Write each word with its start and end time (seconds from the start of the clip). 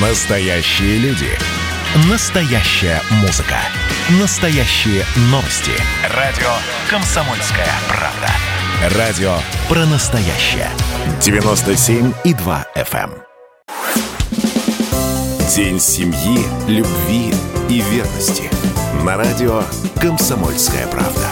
Настоящие 0.00 0.98
люди. 0.98 1.28
Настоящая 2.10 3.00
музыка. 3.22 3.58
Настоящие 4.20 5.04
новости. 5.30 5.70
Радио 6.12 6.50
«Комсомольская 6.90 7.68
правда». 7.86 8.98
Радио 8.98 9.36
про 9.68 9.86
настоящее. 9.86 10.68
97,2 11.20 12.64
FM. 12.74 13.12
эм. 13.12 13.22
День 15.54 15.78
семьи, 15.78 16.44
любви 16.66 17.32
и 17.68 17.80
верности. 17.80 18.50
На 19.04 19.16
радио 19.16 19.62
«Комсомольская 20.00 20.88
правда». 20.88 21.28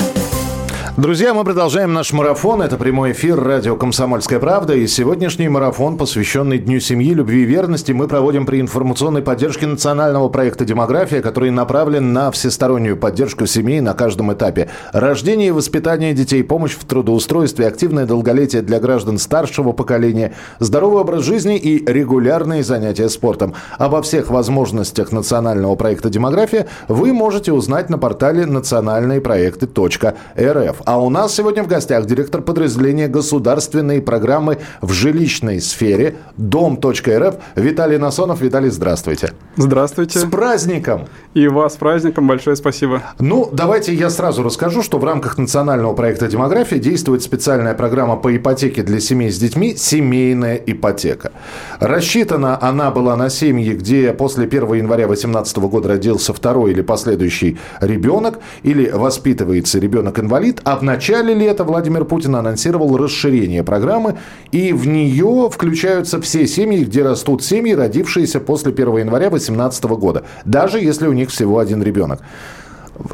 Друзья, 1.02 1.34
мы 1.34 1.42
продолжаем 1.42 1.92
наш 1.92 2.12
марафон. 2.12 2.62
Это 2.62 2.76
прямой 2.76 3.10
эфир 3.10 3.36
радио 3.42 3.74
«Комсомольская 3.74 4.38
правда». 4.38 4.74
И 4.74 4.86
сегодняшний 4.86 5.48
марафон, 5.48 5.96
посвященный 5.98 6.60
Дню 6.60 6.78
семьи, 6.78 7.12
любви 7.12 7.42
и 7.42 7.44
верности, 7.44 7.90
мы 7.90 8.06
проводим 8.06 8.46
при 8.46 8.60
информационной 8.60 9.20
поддержке 9.20 9.66
национального 9.66 10.28
проекта 10.28 10.64
«Демография», 10.64 11.20
который 11.20 11.50
направлен 11.50 12.12
на 12.12 12.30
всестороннюю 12.30 12.96
поддержку 12.96 13.46
семей 13.46 13.80
на 13.80 13.94
каждом 13.94 14.32
этапе. 14.32 14.68
Рождение 14.92 15.48
и 15.48 15.50
воспитание 15.50 16.14
детей, 16.14 16.44
помощь 16.44 16.76
в 16.76 16.84
трудоустройстве, 16.84 17.66
активное 17.66 18.06
долголетие 18.06 18.62
для 18.62 18.78
граждан 18.78 19.18
старшего 19.18 19.72
поколения, 19.72 20.34
здоровый 20.60 21.00
образ 21.00 21.24
жизни 21.24 21.58
и 21.58 21.84
регулярные 21.84 22.62
занятия 22.62 23.08
спортом. 23.08 23.54
Обо 23.76 24.02
всех 24.02 24.30
возможностях 24.30 25.10
национального 25.10 25.74
проекта 25.74 26.10
«Демография» 26.10 26.68
вы 26.86 27.12
можете 27.12 27.52
узнать 27.52 27.90
на 27.90 27.98
портале 27.98 28.46
национальные 28.46 29.20
проекты.рф. 29.20 30.91
А 30.92 30.98
у 30.98 31.08
нас 31.08 31.34
сегодня 31.34 31.62
в 31.62 31.68
гостях 31.68 32.04
директор 32.04 32.42
подразделения 32.42 33.08
государственной 33.08 34.02
программы 34.02 34.58
в 34.82 34.92
жилищной 34.92 35.58
сфере 35.62 36.16
Дом.рф 36.36 37.36
Виталий 37.56 37.96
Насонов. 37.96 38.42
Виталий, 38.42 38.68
здравствуйте. 38.68 39.32
Здравствуйте. 39.56 40.18
С 40.18 40.24
праздником! 40.24 41.06
И 41.32 41.48
вас 41.48 41.72
с 41.72 41.76
праздником. 41.76 42.26
Большое 42.26 42.56
спасибо. 42.56 43.02
Ну, 43.18 43.48
давайте 43.50 43.94
я 43.94 44.10
сразу 44.10 44.42
расскажу, 44.42 44.82
что 44.82 44.98
в 44.98 45.04
рамках 45.04 45.38
национального 45.38 45.94
проекта 45.94 46.28
«Демография» 46.28 46.78
действует 46.78 47.22
специальная 47.22 47.72
программа 47.72 48.16
по 48.16 48.36
ипотеке 48.36 48.82
для 48.82 49.00
семей 49.00 49.30
с 49.30 49.38
детьми 49.38 49.74
«Семейная 49.74 50.56
ипотека». 50.56 51.32
Рассчитана 51.80 52.58
она 52.60 52.90
была 52.90 53.16
на 53.16 53.30
семьи, 53.30 53.72
где 53.72 54.12
после 54.12 54.44
1 54.44 54.74
января 54.74 55.06
2018 55.06 55.56
года 55.56 55.88
родился 55.88 56.34
второй 56.34 56.72
или 56.72 56.82
последующий 56.82 57.58
ребенок, 57.80 58.40
или 58.62 58.90
воспитывается 58.90 59.78
ребенок-инвалид, 59.78 60.60
а 60.64 60.71
в 60.76 60.82
начале 60.82 61.34
лета 61.34 61.64
Владимир 61.64 62.04
Путин 62.04 62.36
анонсировал 62.36 62.96
расширение 62.96 63.62
программы, 63.62 64.18
и 64.50 64.72
в 64.72 64.86
нее 64.86 65.48
включаются 65.50 66.20
все 66.20 66.46
семьи, 66.46 66.84
где 66.84 67.02
растут 67.02 67.42
семьи, 67.42 67.72
родившиеся 67.72 68.40
после 68.40 68.72
1 68.72 68.98
января 68.98 69.30
2018 69.30 69.84
года, 69.84 70.24
даже 70.44 70.78
если 70.78 71.06
у 71.06 71.12
них 71.12 71.30
всего 71.30 71.58
один 71.58 71.82
ребенок. 71.82 72.20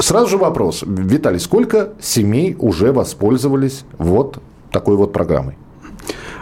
Сразу 0.01 0.29
же 0.29 0.39
вопрос. 0.39 0.83
Виталий, 0.87 1.39
сколько 1.39 1.91
семей 2.01 2.57
уже 2.59 2.93
воспользовались 2.93 3.85
вот 3.97 4.39
такой 4.71 4.97
вот 4.97 5.13
программой? 5.13 5.57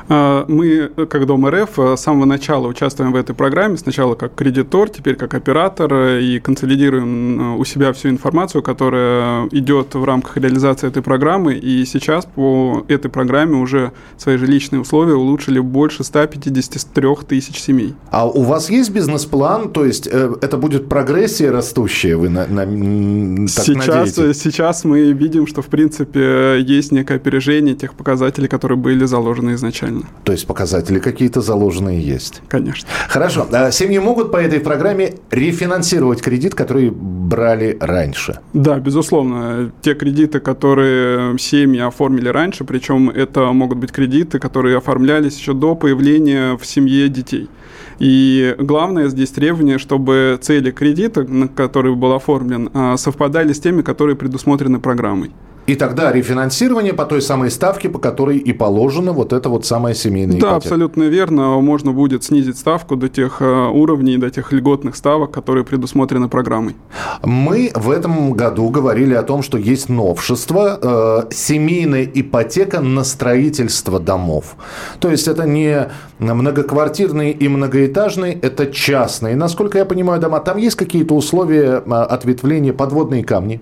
А, 0.08 0.44
Мы, 0.48 0.90
как 1.08 1.26
Дом 1.26 1.46
РФ, 1.46 1.78
с 1.78 2.00
самого 2.00 2.24
начала 2.24 2.66
участвуем 2.66 3.12
в 3.12 3.16
этой 3.16 3.34
программе. 3.34 3.76
Сначала 3.76 4.14
как 4.14 4.34
кредитор, 4.34 4.88
теперь 4.88 5.16
как 5.16 5.34
оператор. 5.34 6.18
И 6.18 6.38
консолидируем 6.40 7.58
у 7.58 7.64
себя 7.64 7.92
всю 7.92 8.08
информацию, 8.08 8.62
которая 8.62 9.48
идет 9.50 9.94
в 9.94 10.04
рамках 10.04 10.36
реализации 10.36 10.88
этой 10.88 11.02
программы. 11.02 11.54
И 11.54 11.84
сейчас 11.84 12.26
по 12.26 12.84
этой 12.88 13.10
программе 13.10 13.56
уже 13.56 13.92
свои 14.16 14.36
жилищные 14.36 14.80
условия 14.80 15.14
улучшили 15.14 15.58
больше 15.58 16.04
153 16.04 17.08
тысяч 17.28 17.60
семей. 17.60 17.94
А 18.10 18.26
у 18.26 18.42
вас 18.42 18.70
есть 18.70 18.90
бизнес-план? 18.90 19.72
То 19.72 19.84
есть 19.84 20.08
э, 20.10 20.34
это 20.40 20.56
будет 20.56 20.88
прогрессия 20.88 21.50
растущая? 21.50 22.16
Вы 22.16 22.28
на, 22.28 22.46
на, 22.46 23.46
так 23.46 23.64
сейчас, 23.64 24.16
надеетесь? 24.16 24.42
сейчас 24.42 24.84
мы 24.84 25.12
видим, 25.12 25.46
что 25.46 25.62
в 25.62 25.66
принципе 25.66 26.60
есть 26.60 26.92
некое 26.92 27.16
опережение 27.16 27.74
тех 27.74 27.94
показателей, 27.94 28.48
которые 28.48 28.78
были 28.78 29.04
заложены 29.04 29.54
изначально. 29.54 29.95
То 30.24 30.32
есть 30.32 30.46
показатели 30.46 30.98
какие-то 30.98 31.40
заложенные 31.40 32.00
есть? 32.00 32.42
Конечно. 32.48 32.88
Хорошо. 33.08 33.46
А 33.52 33.70
Семьи 33.70 33.98
могут 33.98 34.32
по 34.32 34.36
этой 34.36 34.60
программе 34.60 35.14
рефинансировать 35.30 36.20
кредит, 36.22 36.54
который 36.54 36.90
брали 36.90 37.76
раньше? 37.80 38.40
Да, 38.52 38.78
безусловно. 38.78 39.72
Те 39.82 39.94
кредиты, 39.94 40.40
которые 40.40 41.38
семьи 41.38 41.80
оформили 41.80 42.28
раньше, 42.28 42.64
причем 42.64 43.10
это 43.10 43.52
могут 43.52 43.78
быть 43.78 43.92
кредиты, 43.92 44.38
которые 44.38 44.76
оформлялись 44.78 45.38
еще 45.38 45.52
до 45.52 45.74
появления 45.74 46.56
в 46.56 46.66
семье 46.66 47.08
детей. 47.08 47.48
И 47.98 48.54
главное 48.58 49.08
здесь 49.08 49.30
требование, 49.30 49.78
чтобы 49.78 50.38
цели 50.40 50.70
кредита, 50.70 51.22
на 51.22 51.48
который 51.48 51.94
был 51.94 52.12
оформлен, 52.12 52.70
а, 52.74 52.96
совпадали 52.96 53.52
с 53.52 53.60
теми, 53.60 53.82
которые 53.82 54.16
предусмотрены 54.16 54.80
программой. 54.80 55.30
И 55.66 55.74
тогда 55.74 56.12
рефинансирование 56.12 56.92
по 56.92 57.04
той 57.06 57.20
самой 57.20 57.50
ставке, 57.50 57.88
по 57.88 57.98
которой 57.98 58.38
и 58.38 58.52
положено 58.52 59.12
вот 59.12 59.32
это 59.32 59.48
вот 59.48 59.66
самая 59.66 59.94
семейная 59.94 60.38
Да, 60.38 60.48
ипотека. 60.48 60.56
абсолютно 60.56 61.02
верно. 61.04 61.60
Можно 61.60 61.92
будет 61.92 62.22
снизить 62.22 62.56
ставку 62.56 62.94
до 62.96 63.08
тех 63.08 63.38
э, 63.40 63.44
уровней, 63.44 64.16
до 64.16 64.30
тех 64.30 64.52
льготных 64.52 64.94
ставок, 64.94 65.32
которые 65.32 65.64
предусмотрены 65.64 66.28
программой. 66.28 66.76
Мы 67.24 67.72
в 67.74 67.90
этом 67.90 68.32
году 68.32 68.68
говорили 68.68 69.14
о 69.14 69.22
том, 69.22 69.42
что 69.42 69.58
есть 69.58 69.88
новшество 69.88 71.26
э, 71.28 71.34
семейная 71.34 72.08
ипотека 72.14 72.80
на 72.80 73.02
строительство 73.02 73.98
домов. 73.98 74.56
То 75.00 75.10
есть 75.10 75.26
это 75.26 75.48
не 75.48 75.88
многоквартирные 76.18 77.32
и 77.32 77.48
многоэтажные, 77.48 78.38
это 78.40 78.66
частные. 78.66 79.34
Насколько 79.34 79.78
я 79.78 79.84
понимаю, 79.84 80.20
дома. 80.20 80.38
Там 80.40 80.58
есть 80.58 80.76
какие-то 80.76 81.14
условия 81.14 81.82
э, 81.84 81.90
ответвления, 81.90 82.72
подводные 82.72 83.24
камни? 83.24 83.60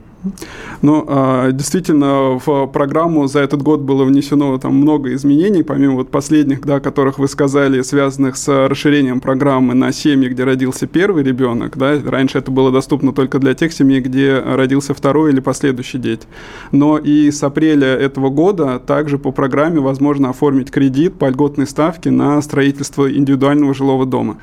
Ну, 0.83 1.05
а, 1.09 1.51
действительно, 1.53 2.39
в 2.45 2.67
программу 2.67 3.27
за 3.27 3.41
этот 3.41 3.63
год 3.63 3.81
было 3.81 4.05
внесено 4.05 4.59
там 4.59 4.75
много 4.75 5.15
изменений, 5.15 5.63
помимо 5.63 5.95
вот 5.95 6.11
последних, 6.11 6.61
да, 6.63 6.81
которых 6.81 7.19
вы 7.19 7.29
сказали, 7.29 7.83
связанных 7.83 8.37
с 8.37 8.69
расширением 8.69 9.21
программы 9.21 9.75
на 9.75 9.93
семьи, 9.93 10.29
где 10.29 10.45
родился 10.45 10.87
первый 10.87 11.23
ребенок. 11.23 11.77
Да. 11.77 11.99
Раньше 12.05 12.39
это 12.39 12.51
было 12.51 12.71
доступно 12.71 13.13
только 13.13 13.39
для 13.39 13.55
тех 13.55 13.73
семей, 13.73 14.01
где 14.01 14.39
родился 14.39 14.95
второй 14.95 15.33
или 15.33 15.41
последующий 15.41 15.99
дети. 15.99 16.27
Но 16.73 16.99
и 16.99 17.31
с 17.31 17.43
апреля 17.43 17.89
этого 17.89 18.31
года 18.31 18.79
также 18.79 19.19
по 19.19 19.33
программе 19.33 19.81
возможно 19.81 20.31
оформить 20.31 20.71
кредит 20.71 21.15
по 21.19 21.29
льготной 21.29 21.67
ставке 21.67 22.11
на 22.11 22.41
строительство 22.43 23.13
индивидуального 23.13 23.75
жилого 23.75 24.07
дома. 24.07 24.39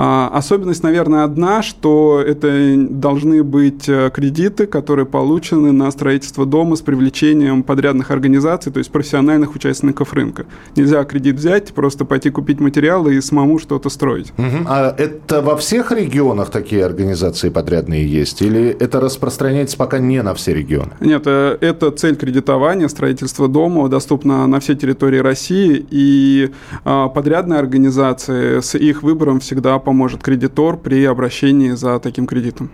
А, 0.00 0.30
Особенность, 0.32 0.84
наверное, 0.84 1.24
одна, 1.24 1.60
что 1.60 2.22
это 2.24 2.76
должны 2.88 3.42
быть 3.42 3.88
э, 3.88 4.10
кредиты, 4.14 4.66
которые 4.66 5.06
получены 5.06 5.72
на 5.72 5.90
строительство 5.90 6.46
дома 6.46 6.76
с 6.76 6.80
привлечением 6.82 7.64
подрядных 7.64 8.12
организаций, 8.12 8.70
то 8.70 8.78
есть 8.78 8.92
профессиональных 8.92 9.56
участников 9.56 10.12
рынка. 10.12 10.46
Нельзя 10.76 11.02
кредит 11.02 11.34
взять, 11.34 11.72
просто 11.72 12.04
пойти 12.04 12.30
купить 12.30 12.60
материалы 12.60 13.16
и 13.16 13.20
самому 13.20 13.58
что-то 13.58 13.88
строить. 13.90 14.32
Мгм. 14.36 14.66
А 14.68 14.94
это 14.96 15.42
во 15.42 15.56
всех 15.56 15.90
регионах 15.90 16.50
такие 16.50 16.84
организации 16.84 17.48
подрядные 17.48 18.06
есть? 18.06 18.40
Или 18.40 18.68
это 18.68 19.00
распространяется 19.00 19.76
пока 19.76 19.98
не 19.98 20.22
на 20.22 20.32
все 20.34 20.54
регионы? 20.54 20.92
Нет, 21.00 21.24
э, 21.26 21.58
это 21.60 21.90
цель 21.90 22.14
кредитования, 22.14 22.86
строительство 22.86 23.48
дома 23.48 23.88
доступно 23.88 24.46
на 24.46 24.60
всей 24.60 24.76
территории 24.76 25.18
России, 25.18 25.84
и 25.90 26.50
а, 26.84 27.08
подрядные 27.08 27.58
организации 27.58 28.60
с 28.60 28.76
их 28.76 29.02
выбором 29.02 29.40
всегда 29.40 29.80
поможет 29.88 30.22
кредитор 30.22 30.76
при 30.76 31.02
обращении 31.06 31.70
за 31.70 31.98
таким 31.98 32.26
кредитом. 32.26 32.70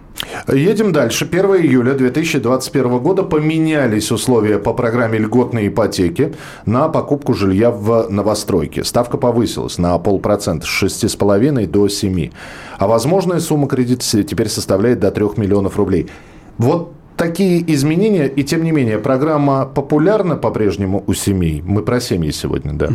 Едем 0.49 0.93
дальше. 0.93 1.29
1 1.31 1.45
июля 1.63 1.95
2021 1.95 2.99
года 2.99 3.23
поменялись 3.23 4.11
условия 4.11 4.59
по 4.59 4.75
программе 4.75 5.19
льготной 5.19 5.69
ипотеки 5.69 6.35
на 6.67 6.89
покупку 6.89 7.33
жилья 7.33 7.71
в 7.71 8.09
новостройке. 8.11 8.83
Ставка 8.83 9.17
повысилась 9.17 9.79
на 9.79 9.97
полпроцента 9.99 10.67
с 10.67 10.83
6,5 10.83 11.69
до 11.69 11.87
7. 11.87 12.31
А 12.79 12.89
возможная 12.89 13.39
сумма 13.39 13.69
кредита 13.69 14.25
теперь 14.25 14.49
составляет 14.49 14.99
до 14.99 15.13
3 15.13 15.25
миллионов 15.37 15.77
рублей. 15.77 16.09
Вот 16.59 16.95
такие 17.17 17.65
изменения, 17.75 18.27
и 18.27 18.43
тем 18.43 18.65
не 18.65 18.73
менее, 18.73 18.99
программа 18.99 19.67
популярна 19.67 20.37
по-прежнему 20.37 21.05
у 21.07 21.15
семей. 21.15 21.63
Мы 21.65 21.83
про 21.83 22.01
семьи 22.01 22.31
сегодня, 22.33 22.73
да. 22.73 22.89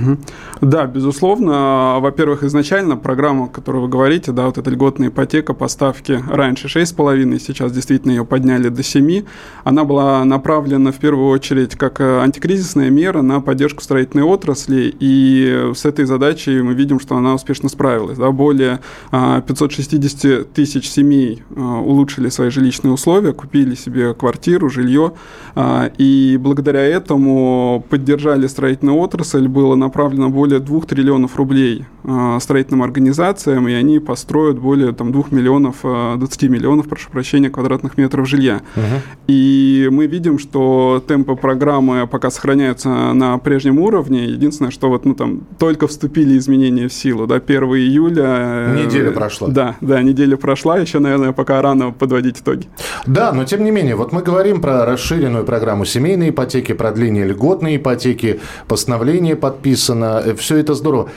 Да, 0.61 0.85
безусловно. 0.85 1.97
Во-первых, 1.99 2.43
изначально 2.43 2.97
программа, 2.97 3.45
о 3.45 3.47
которой 3.47 3.81
вы 3.81 3.87
говорите, 3.87 4.31
да, 4.31 4.45
вот 4.45 4.57
эта 4.57 4.69
льготная 4.69 5.09
ипотека 5.09 5.53
по 5.53 5.67
ставке 5.67 6.21
раньше 6.29 6.67
6,5, 6.67 7.39
сейчас 7.39 7.71
действительно 7.71 8.11
ее 8.11 8.25
подняли 8.25 8.69
до 8.69 8.83
7. 8.83 9.23
Она 9.63 9.83
была 9.85 10.23
направлена 10.25 10.91
в 10.91 10.97
первую 10.97 11.29
очередь 11.29 11.75
как 11.75 12.01
э, 12.01 12.19
антикризисная 12.19 12.89
мера 12.89 13.21
на 13.21 13.41
поддержку 13.41 13.81
строительной 13.83 14.23
отрасли, 14.23 14.93
и 14.99 15.71
с 15.73 15.85
этой 15.85 16.05
задачей 16.05 16.61
мы 16.61 16.73
видим, 16.73 16.99
что 16.99 17.15
она 17.15 17.33
успешно 17.33 17.69
справилась. 17.69 18.17
Да. 18.17 18.31
Более 18.31 18.79
а, 19.11 19.41
560 19.41 20.51
тысяч 20.51 20.89
семей 20.89 21.43
а, 21.55 21.79
улучшили 21.79 22.29
свои 22.29 22.49
жилищные 22.49 22.91
условия, 22.91 23.33
купили 23.33 23.75
себе 23.75 24.08
квартиру, 24.13 24.69
жилье. 24.69 25.13
А, 25.55 25.91
и 25.97 26.37
благодаря 26.39 26.81
этому 26.81 27.83
поддержали 27.89 28.47
строительную 28.47 28.97
отрасль, 28.97 29.47
было 29.47 29.75
направлено 29.75 30.29
более 30.29 30.59
2 30.59 30.81
триллионов 30.81 31.35
рублей 31.35 31.85
а, 32.03 32.39
строительным 32.39 32.83
организациям, 32.83 33.67
и 33.67 33.73
они 33.73 33.99
построят 33.99 34.59
более 34.59 34.93
там, 34.93 35.11
2 35.11 35.25
миллионов, 35.31 35.77
20 35.81 36.43
миллионов, 36.43 36.87
прошу 36.87 37.09
прощения, 37.09 37.49
квадратных 37.49 37.97
метров 37.97 38.27
жилья. 38.27 38.61
Угу. 38.75 38.85
И 39.27 39.89
мы 39.91 40.07
видим, 40.07 40.39
что 40.39 41.03
темпы 41.07 41.35
программы 41.35 42.07
пока 42.07 42.29
сохраняются 42.29 43.13
на 43.13 43.37
прежнем 43.37 43.79
уровне. 43.79 44.25
Единственное, 44.25 44.71
что 44.71 44.89
вот 44.89 45.05
ну, 45.05 45.13
там 45.13 45.41
только 45.57 45.87
вступили 45.87 46.37
изменения 46.37 46.87
в 46.87 46.93
силу. 46.93 47.27
Да, 47.27 47.35
1 47.35 47.63
июля... 47.63 48.25
Э, 48.25 48.85
неделя 48.85 49.11
прошла. 49.11 49.47
Да, 49.49 49.75
да, 49.81 50.01
неделя 50.01 50.37
прошла. 50.37 50.77
Еще, 50.77 50.99
наверное, 50.99 51.31
пока 51.31 51.61
рано 51.61 51.91
подводить 51.91 52.39
итоги. 52.39 52.67
Да, 53.05 53.31
но 53.33 53.43
тем 53.43 53.63
не 53.63 53.71
менее, 53.71 53.95
вот 53.99 54.13
мы 54.13 54.21
говорим 54.21 54.61
про 54.61 54.85
расширенную 54.85 55.43
программу 55.43 55.83
семейной 55.83 56.29
ипотеки, 56.29 56.71
продление 56.71 57.25
льготной 57.25 57.75
ипотеки, 57.75 58.39
постановление 58.67 59.35
подписано. 59.35 60.21
Э, 60.25 60.35
Все 60.35 60.55
это 60.55 60.73
здорово. 60.73 61.09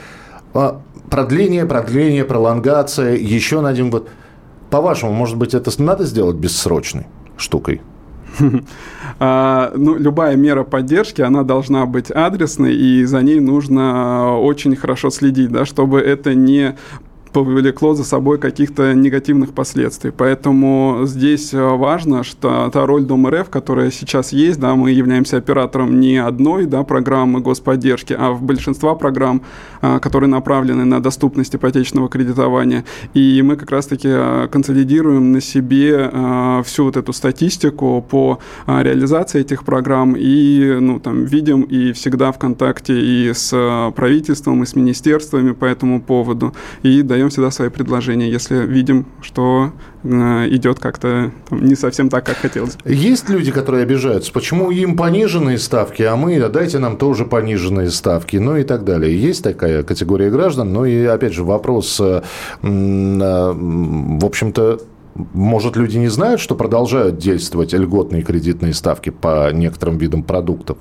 А, 0.53 0.81
продление, 1.09 1.65
продление, 1.65 2.25
пролонгация 2.25 3.15
еще 3.15 3.61
на 3.61 3.69
один 3.69 3.89
год. 3.89 4.09
По-вашему, 4.69 5.13
может 5.13 5.37
быть, 5.37 5.53
это 5.53 5.71
надо 5.81 6.03
сделать 6.03 6.35
бессрочной 6.35 7.07
штукой? 7.37 7.81
А, 9.19 9.71
ну, 9.75 9.95
любая 9.95 10.35
мера 10.35 10.63
поддержки, 10.63 11.21
она 11.21 11.43
должна 11.43 11.85
быть 11.85 12.09
адресной, 12.09 12.75
и 12.75 13.05
за 13.05 13.21
ней 13.21 13.39
нужно 13.39 14.39
очень 14.39 14.75
хорошо 14.75 15.11
следить, 15.11 15.51
да, 15.51 15.65
чтобы 15.65 16.01
это 16.01 16.33
не 16.33 16.75
повлекло 17.33 17.95
за 17.95 18.03
собой 18.03 18.37
каких-то 18.37 18.93
негативных 18.93 19.53
последствий. 19.53 20.11
Поэтому 20.11 21.01
здесь 21.05 21.53
э, 21.53 21.61
важно, 21.61 22.23
что 22.23 22.69
та 22.71 22.85
роль 22.85 23.03
Дом 23.03 23.27
РФ, 23.27 23.49
которая 23.49 23.91
сейчас 23.91 24.31
есть, 24.31 24.59
да, 24.59 24.75
мы 24.75 24.91
являемся 24.91 25.37
оператором 25.37 25.99
не 25.99 26.17
одной 26.17 26.65
да, 26.65 26.83
программы 26.83 27.41
господдержки, 27.41 28.15
а 28.17 28.31
в 28.31 28.43
большинства 28.43 28.93
программ, 28.95 29.41
э, 29.81 29.99
которые 29.99 30.29
направлены 30.29 30.85
на 30.85 31.01
доступность 31.01 31.55
ипотечного 31.55 32.07
кредитования. 32.07 32.85
И 33.15 33.41
мы 33.41 33.55
как 33.55 33.71
раз-таки 33.71 34.09
э, 34.09 34.47
консолидируем 34.51 35.31
на 35.31 35.41
себе 35.41 36.11
всю 36.63 36.85
вот 36.85 36.97
эту 36.97 37.13
статистику 37.13 38.05
по 38.07 38.39
реализации 38.67 39.41
этих 39.41 39.63
программ 39.63 40.15
и 40.17 40.77
ну, 40.79 40.99
там, 40.99 41.25
видим 41.25 41.61
и 41.61 41.91
всегда 41.93 42.31
в 42.31 42.37
контакте 42.37 42.93
и 42.93 43.33
с 43.33 43.91
правительством, 43.95 44.61
и 44.61 44.65
с 44.65 44.75
министерствами 44.75 45.53
по 45.53 45.65
этому 45.65 46.01
поводу, 46.01 46.53
и 46.83 47.01
даем 47.01 47.22
даем 47.23 47.29
всегда 47.29 47.51
свои 47.51 47.69
предложения, 47.69 48.29
если 48.29 48.65
видим, 48.65 49.05
что 49.21 49.71
э, 50.03 50.07
идет 50.49 50.79
как-то 50.79 51.31
не 51.51 51.75
совсем 51.75 52.09
так, 52.09 52.25
как 52.25 52.37
хотелось. 52.37 52.77
Есть 52.83 53.29
люди, 53.29 53.51
которые 53.51 53.83
обижаются, 53.83 54.31
почему 54.33 54.71
им 54.71 54.97
пониженные 54.97 55.57
ставки, 55.57 56.03
а 56.03 56.17
мы, 56.17 56.37
дайте 56.49 56.79
нам 56.79 56.97
тоже 56.97 57.25
пониженные 57.25 57.89
ставки, 57.91 58.37
ну 58.37 58.57
и 58.57 58.63
так 58.63 58.83
далее. 58.83 59.17
Есть 59.17 59.43
такая 59.43 59.83
категория 59.83 60.29
граждан, 60.29 60.73
но 60.73 60.85
и, 60.85 61.05
опять 61.05 61.33
же, 61.33 61.43
вопрос, 61.43 61.97
э, 62.01 62.23
э, 62.61 62.67
в 62.67 64.25
общем-то, 64.25 64.79
может, 65.15 65.77
люди 65.77 65.97
не 65.97 66.09
знают, 66.09 66.41
что 66.41 66.55
продолжают 66.55 67.17
действовать 67.17 67.71
льготные 67.73 68.23
кредитные 68.23 68.73
ставки 68.73 69.11
по 69.11 69.51
некоторым 69.53 69.97
видам 69.97 70.23
продуктов? 70.23 70.77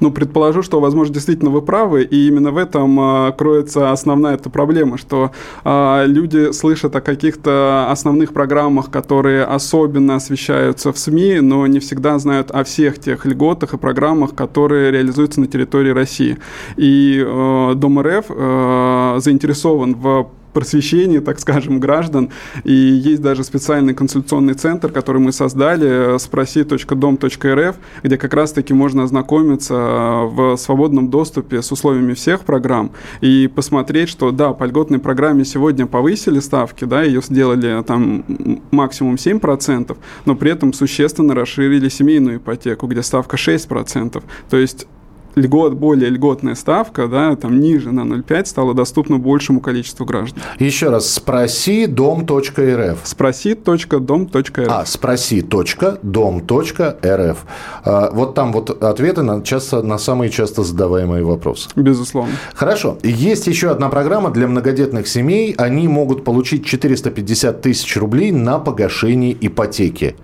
Ну, 0.00 0.10
предположу, 0.10 0.62
что, 0.62 0.80
возможно, 0.80 1.14
действительно 1.14 1.50
вы 1.50 1.62
правы, 1.62 2.02
и 2.02 2.28
именно 2.28 2.50
в 2.50 2.58
этом 2.58 2.98
а, 3.00 3.32
кроется 3.32 3.92
основная 3.92 4.34
эта 4.34 4.50
проблема, 4.50 4.98
что 4.98 5.30
а, 5.64 6.04
люди 6.04 6.52
слышат 6.52 6.94
о 6.96 7.00
каких-то 7.00 7.86
основных 7.90 8.32
программах, 8.32 8.90
которые 8.90 9.44
особенно 9.44 10.16
освещаются 10.16 10.92
в 10.92 10.98
СМИ, 10.98 11.40
но 11.40 11.66
не 11.66 11.80
всегда 11.80 12.18
знают 12.18 12.50
о 12.50 12.64
всех 12.64 12.98
тех 12.98 13.24
льготах 13.24 13.74
и 13.74 13.78
программах, 13.78 14.34
которые 14.34 14.90
реализуются 14.90 15.40
на 15.40 15.46
территории 15.46 15.90
России. 15.90 16.38
И 16.76 17.22
а, 17.26 17.74
Дом 17.74 18.00
РФ 18.00 18.26
а, 18.28 19.16
заинтересован 19.18 19.94
в 19.94 20.28
просвещения, 20.54 21.20
так 21.20 21.38
скажем, 21.38 21.80
граждан. 21.80 22.30
И 22.64 22.72
есть 22.72 23.20
даже 23.20 23.44
специальный 23.44 23.92
консультационный 23.92 24.54
центр, 24.54 24.90
который 24.90 25.20
мы 25.20 25.32
создали, 25.32 26.16
спроси.дом.рф, 26.18 27.76
где 28.02 28.16
как 28.16 28.32
раз-таки 28.32 28.72
можно 28.72 29.02
ознакомиться 29.02 29.74
в 29.74 30.56
свободном 30.56 31.10
доступе 31.10 31.60
с 31.60 31.70
условиями 31.72 32.14
всех 32.14 32.44
программ 32.44 32.92
и 33.20 33.50
посмотреть, 33.54 34.08
что 34.08 34.30
да, 34.30 34.52
по 34.52 34.64
льготной 34.64 34.98
программе 34.98 35.44
сегодня 35.44 35.86
повысили 35.86 36.40
ставки, 36.40 36.84
да, 36.84 37.02
ее 37.02 37.20
сделали 37.20 37.82
там 37.82 38.24
максимум 38.70 39.16
7%, 39.16 39.96
но 40.24 40.34
при 40.36 40.52
этом 40.52 40.72
существенно 40.72 41.34
расширили 41.34 41.88
семейную 41.88 42.38
ипотеку, 42.38 42.86
где 42.86 43.02
ставка 43.02 43.36
6%. 43.36 44.22
То 44.48 44.56
есть 44.56 44.86
льгот, 45.34 45.74
более 45.74 46.08
льготная 46.10 46.54
ставка, 46.54 47.08
да, 47.08 47.34
там 47.36 47.60
ниже 47.60 47.92
на 47.92 48.00
0,5 48.00 48.46
стала 48.46 48.72
доступна 48.74 49.18
большему 49.18 49.60
количеству 49.60 50.06
граждан. 50.06 50.42
Еще 50.58 50.90
раз, 50.90 51.10
спроси 51.10 51.86
дом.рф. 51.86 52.98
Спроси.дом.рф. 53.02 54.68
А, 54.68 54.84
спроси.дом.рф. 54.86 57.38
А, 57.84 58.10
вот 58.12 58.34
там 58.34 58.52
вот 58.52 58.82
ответы 58.82 59.22
на, 59.22 59.42
часто, 59.42 59.82
на 59.82 59.98
самые 59.98 60.30
часто 60.30 60.62
задаваемые 60.62 61.24
вопросы. 61.24 61.68
Безусловно. 61.76 62.32
Хорошо. 62.54 62.98
Есть 63.02 63.46
еще 63.46 63.70
одна 63.70 63.88
программа 63.88 64.30
для 64.30 64.46
многодетных 64.46 65.08
семей. 65.08 65.54
Они 65.56 65.88
могут 65.88 66.24
получить 66.24 66.66
450 66.66 67.62
тысяч 67.62 67.96
рублей 67.96 68.32
на 68.32 68.58
погашение 68.58 69.34
ипотеки. 69.40 70.16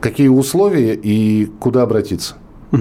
Какие 0.00 0.28
условия 0.28 0.94
и 0.94 1.46
куда 1.60 1.82
обратиться? 1.82 2.36
А, 2.72 2.76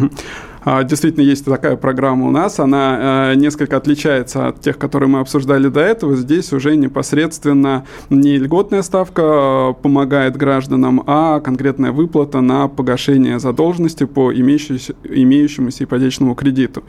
действительно, 0.84 1.24
есть 1.24 1.46
такая 1.46 1.76
программа 1.78 2.28
у 2.28 2.32
нас. 2.32 2.60
Она 2.60 3.32
э, 3.32 3.36
несколько 3.36 3.78
отличается 3.78 4.48
от 4.48 4.62
тех, 4.62 4.78
которые 4.78 5.10
мы 5.10 5.20
обсуждали 5.20 5.68
до 5.70 5.80
этого. 5.80 6.16
Здесь 6.16 6.52
уже 6.54 6.76
непосредственно 6.76 7.86
не 8.10 8.38
льготная 8.38 8.82
ставка 8.82 9.22
э, 9.22 9.74
помогает 9.82 10.36
гражданам, 10.36 11.04
а 11.08 11.40
конкретная 11.40 11.92
выплата 11.92 12.42
на 12.42 12.68
погашение 12.68 13.40
задолженности 13.40 14.06
по 14.06 14.34
имеющемуся, 14.34 14.96
имеющемуся 15.04 15.86
ипотечному 15.86 16.36
кредиту. 16.36 16.84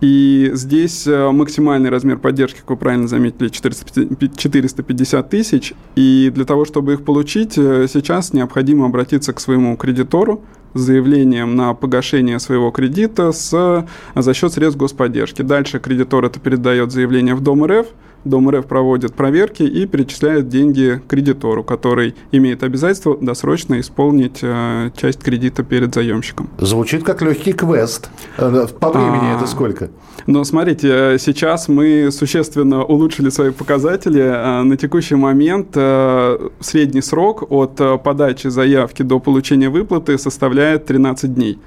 И 0.00 0.50
здесь 0.54 1.06
э, 1.06 1.30
максимальный 1.30 1.90
размер 1.90 2.18
поддержки, 2.18 2.58
как 2.58 2.70
вы 2.70 2.76
правильно 2.76 3.08
заметили, 3.08 3.48
450 3.48 5.30
тысяч. 5.30 5.72
И 5.96 6.30
для 6.34 6.44
того, 6.44 6.64
чтобы 6.64 6.94
их 6.94 7.04
получить, 7.04 7.54
сейчас 7.54 8.32
необходимо 8.32 8.86
обратиться 8.86 9.32
к 9.32 9.40
своему 9.40 9.76
кредитору, 9.76 10.42
заявлением 10.74 11.56
на 11.56 11.74
погашение 11.74 12.38
своего 12.38 12.70
кредита 12.70 13.32
с, 13.32 13.86
за 14.14 14.34
счет 14.34 14.52
средств 14.52 14.78
господдержки. 14.78 15.42
Дальше 15.42 15.78
кредитор 15.78 16.24
это 16.24 16.40
передает 16.40 16.92
заявление 16.92 17.34
в 17.34 17.40
Дом 17.40 17.64
РФ, 17.64 17.86
Дом 18.24 18.50
РФ 18.50 18.66
проводит 18.66 19.14
проверки 19.14 19.62
и 19.62 19.86
перечисляет 19.86 20.48
деньги 20.48 21.00
кредитору, 21.08 21.62
который 21.62 22.14
имеет 22.32 22.62
обязательство 22.62 23.16
досрочно 23.20 23.80
исполнить 23.80 24.38
э, 24.42 24.90
часть 24.96 25.22
кредита 25.22 25.62
перед 25.62 25.94
заемщиком. 25.94 26.48
Звучит 26.58 27.04
как 27.04 27.22
легкий 27.22 27.52
квест. 27.52 28.10
Э, 28.38 28.66
по 28.80 28.90
времени 28.90 29.32
а, 29.32 29.36
это 29.36 29.46
сколько? 29.46 29.90
Ну, 30.26 30.42
смотрите, 30.44 30.88
э, 30.88 31.18
сейчас 31.18 31.68
мы 31.68 32.10
существенно 32.10 32.82
улучшили 32.84 33.28
свои 33.28 33.50
показатели. 33.50 34.22
Э, 34.22 34.62
на 34.62 34.76
текущий 34.76 35.16
момент 35.16 35.68
э, 35.74 36.48
средний 36.60 37.02
срок 37.02 37.44
от 37.50 38.02
подачи 38.02 38.48
заявки 38.48 39.02
до 39.02 39.18
получения 39.18 39.68
выплаты 39.68 40.16
составляет 40.16 40.86
13 40.86 41.34
дней. 41.34 41.58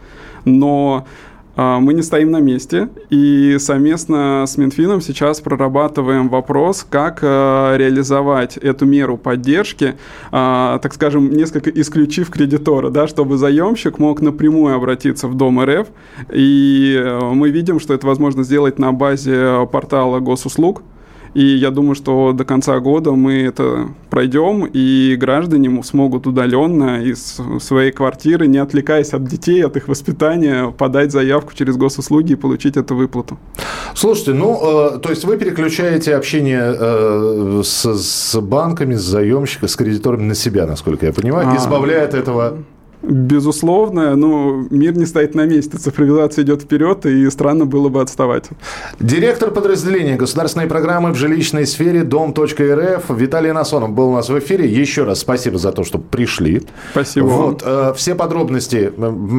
Но 0.46 1.06
мы 1.58 1.94
не 1.94 2.04
стоим 2.04 2.32
на 2.32 2.40
месте, 2.40 2.90
и 3.10 3.58
совместно 3.60 4.46
с 4.48 4.58
Минфином 4.58 5.02
сейчас 5.02 5.42
прорабатываем 5.42 6.30
вопрос, 6.30 6.86
как 6.88 7.20
а, 7.24 7.76
реализовать 7.76 8.58
эту 8.58 8.86
меру 8.86 9.18
поддержки, 9.18 9.96
а, 10.32 10.78
так 10.80 10.94
скажем, 10.94 11.32
несколько 11.32 11.70
исключив 11.72 12.30
кредитора, 12.30 12.90
да, 12.90 13.08
чтобы 13.08 13.38
заемщик 13.38 13.98
мог 13.98 14.22
напрямую 14.22 14.76
обратиться 14.76 15.28
в 15.28 15.36
Дом 15.36 15.60
РФ, 15.60 15.88
и 16.32 17.20
мы 17.34 17.50
видим, 17.50 17.80
что 17.80 17.94
это 17.94 18.06
возможно 18.06 18.44
сделать 18.44 18.78
на 18.78 18.92
базе 18.92 19.68
портала 19.72 20.20
госуслуг, 20.20 20.84
и 21.38 21.56
я 21.56 21.70
думаю, 21.70 21.94
что 21.94 22.34
до 22.34 22.46
конца 22.46 22.80
года 22.80 23.12
мы 23.12 23.44
это 23.44 23.90
пройдем, 24.10 24.66
и 24.66 25.16
граждане 25.16 25.84
смогут 25.84 26.26
удаленно 26.26 27.04
из 27.04 27.40
своей 27.60 27.92
квартиры, 27.92 28.48
не 28.48 28.58
отвлекаясь 28.58 29.14
от 29.14 29.24
детей, 29.26 29.64
от 29.64 29.78
их 29.78 29.88
воспитания, 29.88 30.72
подать 30.72 31.12
заявку 31.12 31.54
через 31.54 31.78
госуслуги 31.78 32.32
и 32.32 32.36
получить 32.36 32.76
эту 32.76 32.96
выплату. 32.96 33.38
Слушайте, 33.94 34.34
ну, 34.34 34.96
э, 34.96 34.98
то 34.98 35.10
есть 35.12 35.26
вы 35.26 35.38
переключаете 35.38 36.16
общение 36.16 36.76
э, 36.76 37.62
с, 37.64 37.86
с 37.86 38.42
банками, 38.42 38.96
с 38.96 39.02
заемщиками, 39.02 39.70
с 39.70 39.76
кредиторами 39.76 40.24
на 40.24 40.36
себя, 40.36 40.66
насколько 40.66 41.06
я 41.06 41.14
понимаю, 41.14 41.50
а... 41.50 41.56
избавляя 41.56 42.06
от 42.06 42.16
этого 42.16 42.58
Безусловно, 43.08 44.16
но 44.16 44.66
мир 44.70 44.96
не 44.98 45.06
стоит 45.06 45.34
на 45.34 45.46
месте, 45.46 45.78
цифровизация 45.78 46.44
идет 46.44 46.64
вперед, 46.64 47.06
и 47.06 47.30
странно 47.30 47.66
было 47.66 47.88
бы 47.90 48.02
отставать. 48.02 48.50
Директор 49.00 49.52
подразделения 49.52 50.18
государственной 50.18 50.68
программы 50.68 51.12
в 51.12 51.16
жилищной 51.16 51.66
сфере 51.66 52.04
Дом.рф 52.04 53.10
Виталий 53.10 53.54
Насонов 53.54 53.92
был 53.92 54.10
у 54.10 54.16
нас 54.16 54.28
в 54.30 54.38
эфире. 54.40 54.68
Еще 54.68 55.06
раз 55.06 55.20
спасибо 55.20 55.58
за 55.58 55.72
то, 55.72 55.86
что 55.86 56.00
пришли. 56.00 56.64
Спасибо. 56.92 57.26
Вот, 57.26 57.64
э, 57.66 57.94
все 57.96 58.14
подробности, 58.14 58.92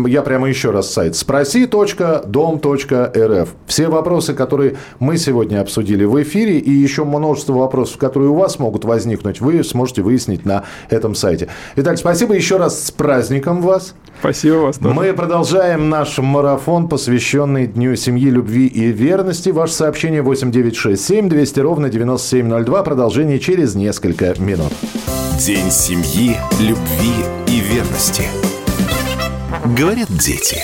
я 0.09 0.23
прямо 0.23 0.49
еще 0.49 0.71
раз 0.71 0.91
сайт 0.91 1.15
спроси.дом.рф. 1.17 3.49
Все 3.67 3.89
вопросы, 3.89 4.33
которые 4.33 4.77
мы 4.99 5.19
сегодня 5.19 5.61
обсудили 5.61 6.05
в 6.05 6.23
эфире, 6.23 6.59
и 6.59 6.71
еще 6.71 7.05
множество 7.05 7.53
вопросов, 7.53 7.99
которые 7.99 8.31
у 8.31 8.35
вас 8.35 8.59
могут 8.59 8.87
возникнуть, 8.87 9.43
вы 9.43 9.63
сможете 9.63 10.01
выяснить 10.03 10.47
на 10.47 10.65
этом 10.89 11.15
сайте. 11.15 11.49
Виталий, 11.77 11.99
спасибо 11.99 12.35
еще 12.35 12.57
раз 12.57 12.87
с 12.87 12.91
праздником 12.91 13.58
вас. 13.61 13.95
Спасибо 14.21 14.57
вас 14.57 14.79
тоже. 14.79 14.95
Мы 14.95 15.13
продолжаем 15.15 15.89
наш 15.89 16.19
марафон, 16.19 16.89
посвященный 16.89 17.67
Дню 17.67 17.95
семьи, 17.97 18.29
любви 18.31 18.67
и 18.67 18.87
верности. 18.87 19.51
Ваше 19.51 19.75
сообщение 19.75 20.23
8967 20.23 21.29
200 21.29 21.61
ровно 21.61 21.89
9702. 21.89 22.83
Продолжение 22.83 23.39
через 23.39 23.75
несколько 23.75 24.35
минут. 24.41 24.73
День 25.39 25.71
семьи, 25.71 26.37
любви 26.61 27.15
и 27.47 27.61
верности. 27.61 28.25
Говорят 29.77 30.09
дети. 30.09 30.59